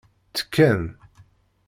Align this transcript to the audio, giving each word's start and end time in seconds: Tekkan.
Tekkan. 0.35 0.81